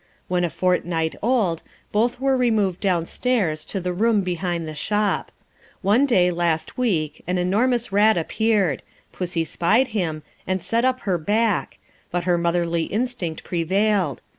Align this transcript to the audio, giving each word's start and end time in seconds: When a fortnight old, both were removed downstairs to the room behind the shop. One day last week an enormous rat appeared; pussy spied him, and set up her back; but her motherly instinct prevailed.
When 0.27 0.43
a 0.43 0.49
fortnight 0.49 1.15
old, 1.21 1.61
both 1.91 2.19
were 2.19 2.35
removed 2.35 2.79
downstairs 2.79 3.63
to 3.65 3.79
the 3.79 3.93
room 3.93 4.21
behind 4.21 4.67
the 4.67 4.73
shop. 4.73 5.31
One 5.83 6.07
day 6.07 6.31
last 6.31 6.75
week 6.75 7.23
an 7.27 7.37
enormous 7.37 7.91
rat 7.91 8.17
appeared; 8.17 8.81
pussy 9.13 9.45
spied 9.45 9.89
him, 9.89 10.23
and 10.47 10.63
set 10.63 10.85
up 10.85 11.01
her 11.01 11.19
back; 11.19 11.77
but 12.09 12.23
her 12.23 12.39
motherly 12.39 12.85
instinct 12.85 13.43
prevailed. 13.43 14.23